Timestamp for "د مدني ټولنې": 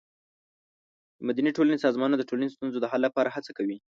1.17-1.83